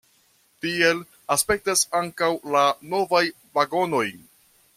[0.63, 1.01] Tiel
[1.35, 2.65] aspektas ankaŭ la
[2.95, 3.25] novaj
[3.61, 4.07] vagonoj.